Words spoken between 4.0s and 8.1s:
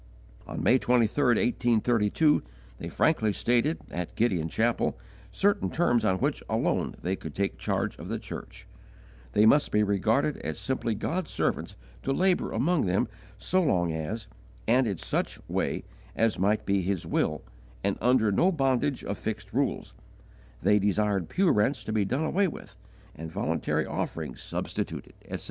Gideon Chapel, certain terms on which alone they could take charge of